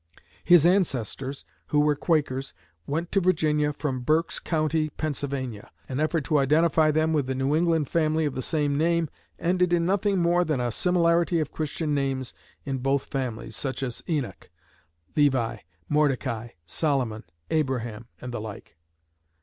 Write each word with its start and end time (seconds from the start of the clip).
His 0.43 0.65
ancestors, 0.65 1.45
who 1.67 1.79
were 1.79 1.95
Quakers, 1.95 2.55
went 2.87 3.11
to 3.11 3.21
Virginia 3.21 3.71
from 3.71 3.99
Berks 3.99 4.39
County, 4.39 4.89
Pennsylvania. 4.89 5.69
An 5.87 5.99
effort 5.99 6.23
to 6.23 6.39
identify 6.39 6.89
them 6.89 7.13
with 7.13 7.27
the 7.27 7.35
New 7.35 7.55
England 7.55 7.87
family 7.87 8.25
of 8.25 8.33
the 8.33 8.41
same 8.41 8.75
name, 8.79 9.09
ended 9.37 9.71
in 9.71 9.85
nothing 9.85 10.17
more 10.17 10.43
than 10.43 10.59
a 10.59 10.71
similarity 10.71 11.39
of 11.39 11.51
Christian 11.51 11.93
names 11.93 12.33
in 12.65 12.79
both 12.79 13.11
families, 13.11 13.55
such 13.55 13.83
as 13.83 14.01
Enoch, 14.09 14.49
Levi, 15.15 15.57
Mordecai, 15.87 16.47
Solomon, 16.65 17.23
Abraham, 17.51 18.07
and 18.19 18.33
the 18.33 18.41
like. 18.41 18.77